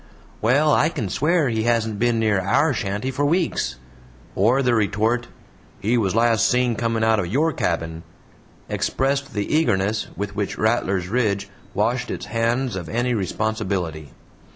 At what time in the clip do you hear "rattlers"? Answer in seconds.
10.57-11.07